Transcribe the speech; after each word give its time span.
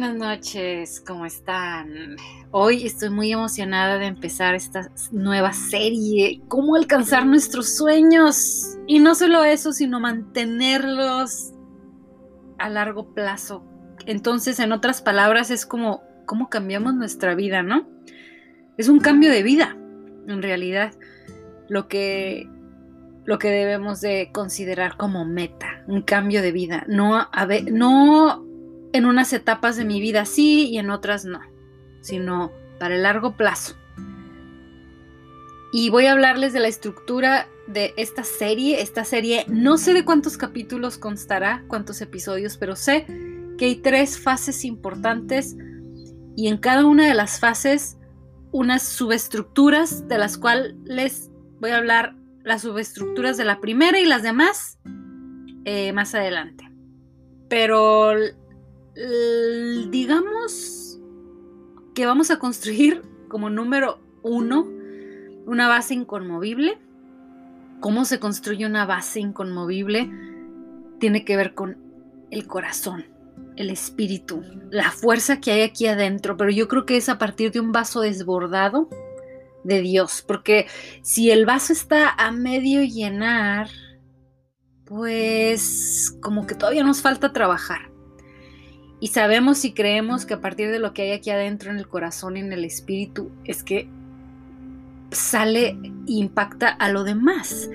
buenas 0.00 0.16
noches, 0.16 1.00
¿cómo 1.06 1.24
están? 1.24 2.16
Hoy 2.50 2.84
estoy 2.84 3.10
muy 3.10 3.30
emocionada 3.30 3.96
de 3.96 4.06
empezar 4.06 4.56
esta 4.56 4.90
nueva 5.12 5.52
serie, 5.52 6.40
cómo 6.48 6.74
alcanzar 6.74 7.24
nuestros 7.24 7.76
sueños. 7.76 8.76
Y 8.88 8.98
no 8.98 9.14
solo 9.14 9.44
eso, 9.44 9.72
sino 9.72 10.00
mantenerlos 10.00 11.52
a 12.58 12.68
largo 12.70 13.14
plazo. 13.14 13.62
Entonces, 14.04 14.58
en 14.58 14.72
otras 14.72 15.00
palabras, 15.00 15.52
es 15.52 15.64
como 15.64 16.02
cómo 16.26 16.50
cambiamos 16.50 16.94
nuestra 16.94 17.36
vida, 17.36 17.62
¿no? 17.62 17.88
Es 18.76 18.88
un 18.88 18.98
cambio 18.98 19.30
de 19.30 19.44
vida, 19.44 19.76
en 20.26 20.42
realidad, 20.42 20.92
lo 21.68 21.86
que, 21.86 22.50
lo 23.26 23.38
que 23.38 23.48
debemos 23.48 24.00
de 24.00 24.30
considerar 24.32 24.96
como 24.96 25.24
meta, 25.24 25.84
un 25.86 26.02
cambio 26.02 26.42
de 26.42 26.50
vida. 26.50 26.84
No, 26.88 27.28
no 27.70 28.53
en 28.94 29.06
unas 29.06 29.32
etapas 29.32 29.76
de 29.76 29.84
mi 29.84 30.00
vida 30.00 30.24
sí 30.24 30.68
y 30.68 30.78
en 30.78 30.88
otras 30.88 31.24
no, 31.24 31.40
sino 32.00 32.52
para 32.78 32.94
el 32.94 33.02
largo 33.02 33.36
plazo. 33.36 33.76
Y 35.72 35.90
voy 35.90 36.06
a 36.06 36.12
hablarles 36.12 36.52
de 36.52 36.60
la 36.60 36.68
estructura 36.68 37.48
de 37.66 37.92
esta 37.96 38.22
serie. 38.22 38.80
Esta 38.80 39.04
serie 39.04 39.46
no 39.48 39.78
sé 39.78 39.94
de 39.94 40.04
cuántos 40.04 40.38
capítulos 40.38 40.96
constará, 40.96 41.64
cuántos 41.66 42.00
episodios, 42.02 42.56
pero 42.56 42.76
sé 42.76 43.04
que 43.58 43.64
hay 43.64 43.76
tres 43.76 44.16
fases 44.16 44.64
importantes 44.64 45.56
y 46.36 46.46
en 46.46 46.58
cada 46.58 46.86
una 46.86 47.08
de 47.08 47.14
las 47.14 47.40
fases 47.40 47.98
unas 48.52 48.84
subestructuras 48.84 50.06
de 50.06 50.18
las 50.18 50.38
cuales 50.38 50.76
les 50.84 51.32
voy 51.58 51.72
a 51.72 51.78
hablar 51.78 52.14
las 52.44 52.62
subestructuras 52.62 53.36
de 53.36 53.44
la 53.44 53.60
primera 53.60 53.98
y 53.98 54.04
las 54.04 54.22
demás 54.22 54.78
eh, 55.64 55.92
más 55.92 56.14
adelante. 56.14 56.70
Pero 57.48 58.14
digamos 59.90 61.00
que 61.94 62.06
vamos 62.06 62.30
a 62.30 62.38
construir 62.38 63.02
como 63.28 63.50
número 63.50 64.00
uno 64.22 64.68
una 65.46 65.68
base 65.68 65.94
inconmovible. 65.94 66.78
¿Cómo 67.80 68.04
se 68.04 68.18
construye 68.18 68.64
una 68.66 68.86
base 68.86 69.20
inconmovible? 69.20 70.10
Tiene 70.98 71.24
que 71.24 71.36
ver 71.36 71.54
con 71.54 71.76
el 72.30 72.46
corazón, 72.46 73.04
el 73.56 73.68
espíritu, 73.68 74.42
la 74.70 74.90
fuerza 74.90 75.40
que 75.40 75.52
hay 75.52 75.62
aquí 75.62 75.86
adentro, 75.86 76.36
pero 76.36 76.50
yo 76.50 76.66
creo 76.66 76.86
que 76.86 76.96
es 76.96 77.08
a 77.08 77.18
partir 77.18 77.52
de 77.52 77.60
un 77.60 77.72
vaso 77.72 78.00
desbordado 78.00 78.88
de 79.64 79.80
Dios, 79.80 80.24
porque 80.26 80.66
si 81.02 81.30
el 81.30 81.44
vaso 81.46 81.72
está 81.72 82.10
a 82.10 82.30
medio 82.30 82.82
llenar, 82.82 83.68
pues 84.84 86.16
como 86.20 86.46
que 86.46 86.54
todavía 86.54 86.84
nos 86.84 87.02
falta 87.02 87.32
trabajar. 87.32 87.93
Y 89.00 89.08
sabemos 89.08 89.64
y 89.64 89.72
creemos 89.72 90.24
que 90.24 90.34
a 90.34 90.40
partir 90.40 90.70
de 90.70 90.78
lo 90.78 90.94
que 90.94 91.02
hay 91.02 91.12
aquí 91.12 91.30
adentro 91.30 91.70
en 91.70 91.78
el 91.78 91.88
corazón 91.88 92.36
y 92.36 92.40
en 92.40 92.52
el 92.52 92.64
espíritu 92.64 93.30
es 93.44 93.62
que 93.62 93.88
sale 95.10 95.68
e 95.68 95.92
impacta 96.06 96.68
a 96.68 96.90
lo 96.90 97.04
demás. 97.04 97.70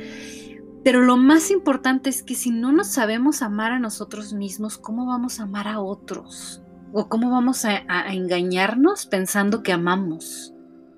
Pero 0.83 1.01
lo 1.01 1.17
más 1.17 1.51
importante 1.51 2.09
es 2.09 2.23
que 2.23 2.35
si 2.35 2.51
no 2.51 2.71
nos 2.71 2.87
sabemos 2.87 3.41
amar 3.41 3.71
a 3.73 3.79
nosotros 3.79 4.33
mismos, 4.33 4.77
¿cómo 4.77 5.05
vamos 5.05 5.39
a 5.39 5.43
amar 5.43 5.67
a 5.67 5.81
otros? 5.81 6.61
¿O 6.93 7.09
cómo 7.09 7.29
vamos 7.29 7.65
a, 7.65 7.83
engañarnos 8.11 9.05
pensando 9.05 9.61
que 9.61 9.73
amamos 9.73 10.53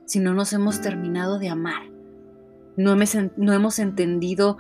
si 0.05 0.19
no 0.19 0.33
nos 0.33 0.53
hemos 0.53 0.81
terminado 0.81 1.39
de 1.39 1.49
amar? 1.49 1.89
No 2.77 2.91
hemos, 2.91 3.17
no 3.37 3.53
hemos 3.53 3.79
entendido 3.79 4.57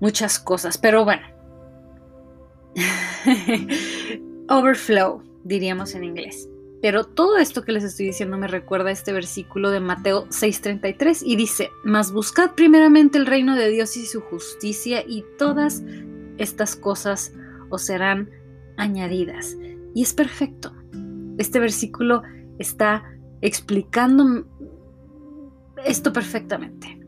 muchas 0.00 0.38
cosas, 0.38 0.76
pero 0.76 1.04
bueno. 1.04 1.22
overflow, 4.50 5.22
diríamos 5.44 5.94
en 5.94 6.04
inglés. 6.04 6.48
Pero 6.82 7.04
todo 7.04 7.38
esto 7.38 7.62
que 7.62 7.72
les 7.72 7.84
estoy 7.84 8.06
diciendo 8.06 8.36
me 8.36 8.48
recuerda 8.48 8.88
a 8.88 8.92
este 8.92 9.12
versículo 9.12 9.70
de 9.70 9.80
Mateo 9.80 10.26
6:33 10.28 11.22
y 11.24 11.36
dice, 11.36 11.70
mas 11.84 12.12
buscad 12.12 12.54
primeramente 12.54 13.18
el 13.18 13.26
reino 13.26 13.54
de 13.54 13.68
Dios 13.68 13.96
y 13.96 14.06
su 14.06 14.20
justicia 14.20 15.04
y 15.06 15.24
todas 15.38 15.82
estas 16.38 16.76
cosas 16.76 17.32
os 17.68 17.82
serán 17.82 18.30
añadidas. 18.76 19.56
Y 19.94 20.02
es 20.02 20.14
perfecto. 20.14 20.74
Este 21.38 21.60
versículo 21.60 22.22
está 22.58 23.04
explicando 23.42 24.46
esto 25.84 26.12
perfectamente. 26.12 26.98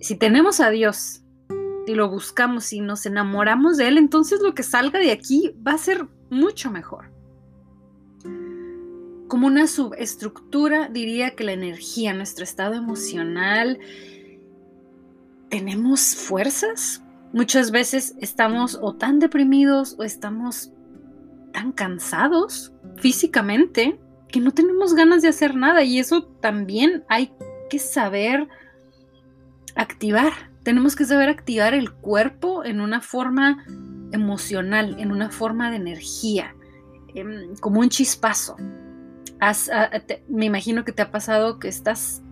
Si 0.00 0.16
tenemos 0.16 0.60
a 0.60 0.70
Dios 0.70 1.22
y 1.90 1.94
lo 1.94 2.08
buscamos 2.08 2.72
y 2.72 2.80
nos 2.80 3.04
enamoramos 3.04 3.76
de 3.76 3.88
Él, 3.88 3.98
entonces 3.98 4.40
lo 4.40 4.54
que 4.54 4.62
salga 4.62 5.00
de 5.00 5.10
aquí 5.10 5.54
va 5.66 5.72
a 5.72 5.78
ser 5.78 6.06
mucho 6.30 6.70
mejor. 6.70 7.10
Como 9.26 9.46
una 9.46 9.66
subestructura, 9.66 10.88
diría 10.88 11.34
que 11.34 11.44
la 11.44 11.52
energía, 11.52 12.14
nuestro 12.14 12.44
estado 12.44 12.74
emocional, 12.74 13.78
tenemos 15.48 16.14
fuerzas. 16.14 17.02
Muchas 17.32 17.70
veces 17.70 18.14
estamos 18.20 18.78
o 18.80 18.94
tan 18.94 19.18
deprimidos 19.18 19.96
o 19.98 20.04
estamos 20.04 20.72
tan 21.52 21.72
cansados 21.72 22.72
físicamente 22.96 23.98
que 24.28 24.40
no 24.40 24.52
tenemos 24.52 24.94
ganas 24.94 25.22
de 25.22 25.28
hacer 25.28 25.56
nada 25.56 25.82
y 25.82 25.98
eso 25.98 26.24
también 26.24 27.04
hay 27.08 27.32
que 27.68 27.80
saber 27.80 28.48
activar. 29.74 30.49
Tenemos 30.62 30.96
que 30.96 31.04
saber 31.04 31.28
activar 31.28 31.74
el 31.74 31.92
cuerpo 31.92 32.64
en 32.64 32.80
una 32.80 33.00
forma 33.00 33.64
emocional, 34.12 34.96
en 34.98 35.12
una 35.12 35.30
forma 35.30 35.70
de 35.70 35.76
energía, 35.76 36.54
em, 37.14 37.56
como 37.60 37.80
un 37.80 37.88
chispazo. 37.88 38.56
me 40.28 40.44
imagino 40.44 40.84
que 40.84 40.92
te 40.92 41.00
ha 41.00 41.10
pasado 41.10 41.58
que 41.58 41.68
estás 41.68 42.22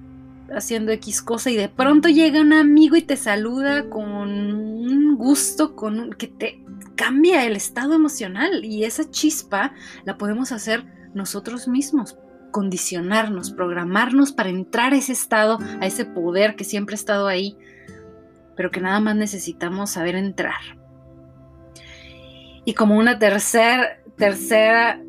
haciendo 0.54 0.92
X 0.92 1.22
cosa 1.22 1.50
y 1.50 1.56
de 1.56 1.68
pronto 1.68 2.08
llega 2.08 2.40
un 2.40 2.52
amigo 2.52 2.96
y 2.96 3.02
te 3.02 3.16
saluda 3.16 3.88
con 3.88 4.10
un 4.10 5.16
gusto, 5.16 5.74
con 5.74 6.12
que 6.12 6.26
te 6.26 6.62
cambia 6.96 7.46
el 7.46 7.56
estado 7.56 7.94
emocional 7.94 8.64
y 8.64 8.84
esa 8.84 9.10
chispa 9.10 9.72
la 10.04 10.18
podemos 10.18 10.52
hacer 10.52 10.84
nosotros 11.14 11.68
mismos, 11.68 12.18
condicionarnos, 12.50 13.52
programarnos 13.52 14.32
para 14.32 14.50
entrar 14.50 14.92
a 14.92 14.96
ese 14.96 15.12
estado, 15.12 15.58
a 15.80 15.86
ese 15.86 16.04
poder 16.04 16.56
que 16.56 16.64
siempre 16.64 16.94
ha 16.94 16.96
estado 16.96 17.26
ahí, 17.26 17.56
pero 18.58 18.72
que 18.72 18.80
nada 18.80 18.98
más 18.98 19.14
necesitamos 19.14 19.90
saber 19.90 20.16
entrar. 20.16 20.60
Y 22.64 22.74
como 22.74 22.98
una 22.98 23.20
tercera, 23.20 24.02
tercera 24.16 25.00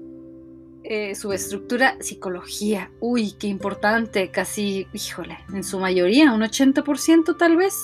eh, 0.83 1.15
subestructura, 1.15 1.97
psicología. 1.99 2.91
Uy, 2.99 3.31
qué 3.39 3.47
importante, 3.47 4.29
casi, 4.29 4.85
híjole, 4.93 5.39
en 5.51 5.63
su 5.63 5.79
mayoría, 5.79 6.31
un 6.31 6.41
80% 6.41 7.37
tal 7.37 7.57
vez. 7.57 7.75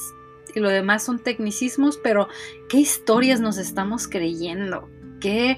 Y 0.53 0.59
lo 0.59 0.69
demás 0.69 1.03
son 1.03 1.17
tecnicismos, 1.17 1.97
pero 1.97 2.27
¿qué 2.69 2.77
historias 2.77 3.41
nos 3.41 3.57
estamos 3.57 4.07
creyendo? 4.07 4.87
¿Qué, 5.19 5.57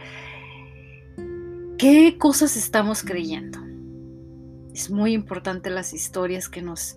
qué 1.77 2.15
cosas 2.17 2.55
estamos 2.55 3.03
creyendo? 3.03 3.59
Es 4.73 4.89
muy 4.89 5.11
importante 5.11 5.69
las 5.69 5.93
historias 5.93 6.47
que 6.47 6.61
nos, 6.61 6.95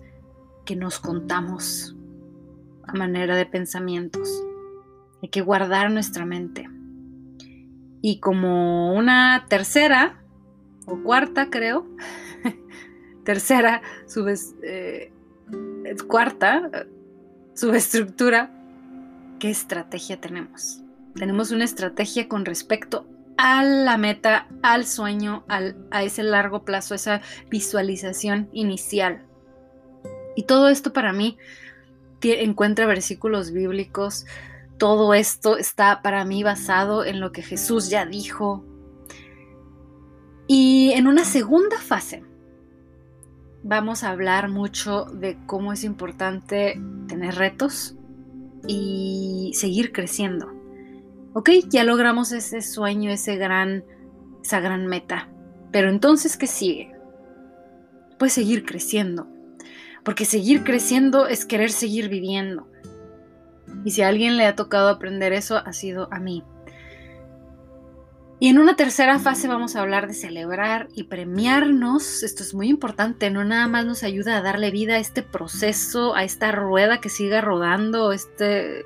que 0.63 0.77
nos 0.77 0.97
contamos 0.97 1.93
manera 2.93 3.35
de 3.35 3.45
pensamientos. 3.45 4.29
Hay 5.21 5.29
que 5.29 5.41
guardar 5.41 5.91
nuestra 5.91 6.25
mente. 6.25 6.69
Y 8.01 8.19
como 8.19 8.93
una 8.95 9.45
tercera 9.47 10.23
o 10.85 11.01
cuarta, 11.03 11.49
creo, 11.49 11.85
tercera, 13.23 13.81
eh, 14.63 15.11
cuarta 16.07 16.87
subestructura, 17.53 18.51
¿qué 19.39 19.49
estrategia 19.49 20.19
tenemos? 20.19 20.81
Tenemos 21.15 21.51
una 21.51 21.65
estrategia 21.65 22.27
con 22.27 22.45
respecto 22.45 23.05
a 23.37 23.63
la 23.63 23.97
meta, 23.97 24.47
al 24.61 24.85
sueño, 24.85 25.43
a 25.47 26.03
ese 26.03 26.23
largo 26.23 26.63
plazo, 26.63 26.95
esa 26.95 27.21
visualización 27.49 28.49
inicial. 28.53 29.23
Y 30.35 30.43
todo 30.43 30.69
esto 30.69 30.93
para 30.93 31.11
mí 31.11 31.37
encuentra 32.23 32.85
versículos 32.85 33.51
bíblicos 33.51 34.25
todo 34.81 35.13
esto 35.13 35.57
está 35.59 36.01
para 36.01 36.25
mí 36.25 36.41
basado 36.41 37.05
en 37.05 37.19
lo 37.19 37.31
que 37.31 37.43
Jesús 37.43 37.91
ya 37.91 38.07
dijo. 38.07 38.65
Y 40.47 40.91
en 40.93 41.05
una 41.05 41.23
segunda 41.23 41.77
fase 41.77 42.23
vamos 43.61 44.03
a 44.03 44.09
hablar 44.09 44.49
mucho 44.49 45.05
de 45.05 45.37
cómo 45.45 45.71
es 45.71 45.83
importante 45.83 46.81
tener 47.07 47.35
retos 47.35 47.95
y 48.65 49.51
seguir 49.53 49.91
creciendo. 49.91 50.51
Ok, 51.33 51.51
ya 51.69 51.83
logramos 51.83 52.31
ese 52.31 52.63
sueño, 52.63 53.11
esa 53.11 53.35
gran 53.35 54.87
meta. 54.87 55.29
Pero 55.71 55.91
entonces, 55.91 56.37
¿qué 56.37 56.47
sigue? 56.47 56.91
Pues 58.17 58.33
seguir 58.33 58.65
creciendo. 58.65 59.27
Porque 60.03 60.25
seguir 60.25 60.63
creciendo 60.63 61.27
es 61.27 61.45
querer 61.45 61.71
seguir 61.71 62.09
viviendo. 62.09 62.67
Y 63.85 63.91
si 63.91 64.01
a 64.01 64.07
alguien 64.07 64.37
le 64.37 64.45
ha 64.45 64.55
tocado 64.55 64.89
aprender 64.89 65.33
eso, 65.33 65.57
ha 65.57 65.73
sido 65.73 66.07
a 66.11 66.19
mí. 66.19 66.43
Y 68.41 68.47
en 68.47 68.57
una 68.57 68.75
tercera 68.75 69.19
fase 69.19 69.47
vamos 69.47 69.75
a 69.75 69.81
hablar 69.81 70.07
de 70.07 70.15
celebrar 70.15 70.87
y 70.95 71.03
premiarnos. 71.03 72.23
Esto 72.23 72.41
es 72.41 72.55
muy 72.55 72.69
importante, 72.69 73.29
no 73.29 73.45
nada 73.45 73.67
más 73.67 73.85
nos 73.85 74.01
ayuda 74.01 74.35
a 74.35 74.41
darle 74.41 74.71
vida 74.71 74.95
a 74.95 74.99
este 74.99 75.21
proceso, 75.21 76.15
a 76.15 76.23
esta 76.23 76.51
rueda 76.51 76.99
que 76.99 77.09
siga 77.09 77.41
rodando, 77.41 78.11
este, 78.11 78.83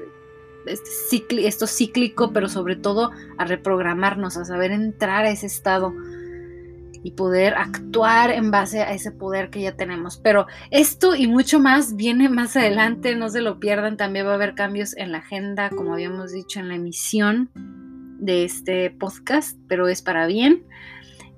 este 0.66 1.48
esto 1.48 1.68
cíclico, 1.68 2.34
pero 2.34 2.50
sobre 2.50 2.76
todo 2.76 3.12
a 3.38 3.46
reprogramarnos, 3.46 4.36
a 4.36 4.44
saber 4.44 4.72
entrar 4.72 5.24
a 5.24 5.30
ese 5.30 5.46
estado 5.46 5.94
y 7.06 7.12
poder 7.12 7.54
actuar 7.54 8.32
en 8.32 8.50
base 8.50 8.82
a 8.82 8.92
ese 8.92 9.12
poder 9.12 9.52
que 9.52 9.62
ya 9.62 9.76
tenemos. 9.76 10.18
Pero 10.18 10.48
esto 10.72 11.16
y 11.16 11.28
mucho 11.28 11.60
más 11.60 11.96
viene 11.96 12.30
más 12.30 12.58
adelante, 12.58 13.16
no 13.16 13.30
se 13.30 13.42
lo 13.42 13.60
pierdan, 13.60 13.96
también 13.96 14.26
va 14.26 14.32
a 14.32 14.34
haber 14.34 14.56
cambios 14.56 14.98
en 14.98 15.12
la 15.12 15.20
agenda, 15.20 15.70
como 15.70 15.94
habíamos 15.94 16.32
dicho 16.32 16.60
en 16.60 16.68
la 16.68 16.76
emisión 16.76 17.52
de 18.18 18.44
este 18.44 18.90
podcast, 18.90 19.56
pero 19.68 19.88
es 19.88 20.02
para 20.02 20.26
bien. 20.26 20.66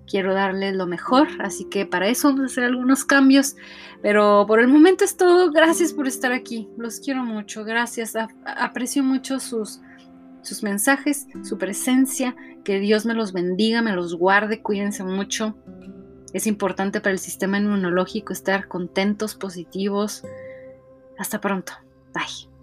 Quiero 0.09 0.33
darles 0.33 0.73
lo 0.73 0.87
mejor, 0.87 1.27
así 1.39 1.65
que 1.65 1.85
para 1.85 2.07
eso 2.07 2.29
vamos 2.29 2.43
a 2.43 2.45
hacer 2.45 2.63
algunos 2.63 3.03
cambios. 3.03 3.57
Pero 4.01 4.45
por 4.47 4.61
el 4.61 4.69
momento 4.69 5.03
es 5.03 5.17
todo. 5.17 5.51
Gracias 5.51 5.91
por 5.91 6.07
estar 6.07 6.31
aquí. 6.31 6.69
Los 6.77 7.01
quiero 7.01 7.25
mucho. 7.25 7.65
Gracias. 7.65 8.13
aprecio 8.45 9.03
mucho 9.03 9.41
sus, 9.41 9.81
sus 10.41 10.63
mensajes, 10.63 11.27
su 11.43 11.57
presencia. 11.57 12.35
Que 12.63 12.79
Dios 12.79 13.05
me 13.05 13.13
los 13.13 13.33
bendiga, 13.33 13.81
me 13.81 13.93
los 13.93 14.15
guarde. 14.15 14.61
Cuídense 14.61 15.03
mucho. 15.03 15.55
Es 16.33 16.47
importante 16.47 16.99
para 16.99 17.13
el 17.13 17.19
sistema 17.19 17.57
inmunológico 17.57 18.33
estar 18.33 18.67
contentos, 18.67 19.35
positivos. 19.35 20.23
Hasta 21.17 21.39
pronto. 21.39 21.73
Bye. 22.13 22.56